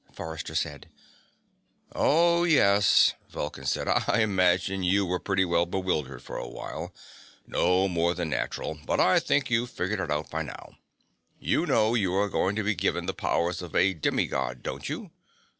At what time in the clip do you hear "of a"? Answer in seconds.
13.61-13.93